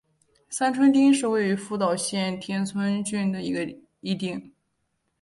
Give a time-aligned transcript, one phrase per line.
[0.49, 3.39] 三春町是位于福岛县田村郡的
[4.01, 4.51] 一町。